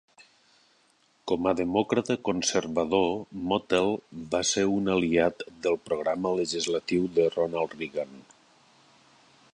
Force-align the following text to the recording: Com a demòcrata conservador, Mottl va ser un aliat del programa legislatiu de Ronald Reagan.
Com 1.31 1.49
a 1.49 1.53
demòcrata 1.59 2.15
conservador, 2.29 3.05
Mottl 3.51 3.93
va 4.33 4.43
ser 4.55 4.65
un 4.79 4.89
aliat 4.97 5.47
del 5.67 5.81
programa 5.91 6.35
legislatiu 6.43 7.09
de 7.19 7.29
Ronald 7.39 7.81
Reagan. 7.83 8.21